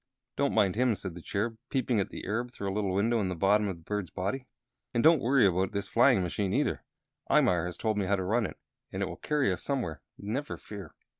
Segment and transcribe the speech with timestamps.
[0.35, 3.27] "Don't mind him," said the Cherub, peeping at the Arab through a little window in
[3.29, 4.47] the bottom of the bird's body.
[4.95, 6.83] "And don't worry about this flying machine, either.
[7.29, 8.57] Imar has told me how to run it,
[8.91, 10.95] and it will carry us somewhere, never fear.